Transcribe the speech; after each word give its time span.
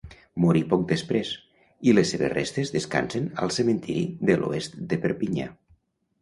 Morí 0.43 0.61
poc 0.69 0.85
després, 0.91 1.33
i 1.91 1.93
les 1.97 2.13
seves 2.15 2.31
restes 2.33 2.73
descansen 2.77 3.29
al 3.45 3.53
cementiri 3.59 4.07
de 4.31 4.39
l'Oest 4.41 4.81
de 4.95 5.01
Perpinyà. 5.05 5.47